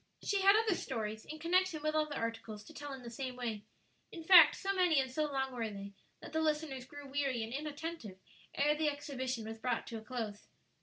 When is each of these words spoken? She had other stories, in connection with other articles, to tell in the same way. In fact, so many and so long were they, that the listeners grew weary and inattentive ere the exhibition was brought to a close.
She 0.23 0.41
had 0.41 0.55
other 0.55 0.73
stories, 0.73 1.25
in 1.25 1.37
connection 1.37 1.83
with 1.83 1.93
other 1.93 2.15
articles, 2.15 2.63
to 2.63 2.73
tell 2.73 2.91
in 2.91 3.03
the 3.03 3.11
same 3.11 3.35
way. 3.35 3.65
In 4.11 4.23
fact, 4.23 4.55
so 4.55 4.73
many 4.73 4.99
and 4.99 5.11
so 5.11 5.25
long 5.31 5.51
were 5.53 5.69
they, 5.69 5.93
that 6.21 6.33
the 6.33 6.41
listeners 6.41 6.85
grew 6.85 7.07
weary 7.07 7.43
and 7.43 7.53
inattentive 7.53 8.17
ere 8.55 8.73
the 8.73 8.89
exhibition 8.89 9.45
was 9.45 9.59
brought 9.59 9.85
to 9.85 9.99
a 9.99 10.01
close. 10.01 10.47